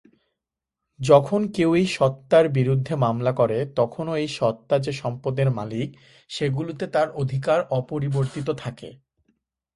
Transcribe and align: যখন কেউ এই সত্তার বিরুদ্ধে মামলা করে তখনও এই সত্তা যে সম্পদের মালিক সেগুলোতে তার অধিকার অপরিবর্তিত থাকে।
যখন 0.99 1.41
কেউ 1.47 1.69
এই 1.75 1.87
সত্তার 1.97 2.45
বিরুদ্ধে 2.49 2.93
মামলা 2.95 3.31
করে 3.31 3.57
তখনও 3.75 4.13
এই 4.15 4.29
সত্তা 4.39 4.75
যে 4.79 4.91
সম্পদের 4.93 5.47
মালিক 5.51 5.89
সেগুলোতে 6.29 6.85
তার 6.87 7.07
অধিকার 7.13 7.59
অপরিবর্তিত 7.71 8.47
থাকে। 8.57 8.89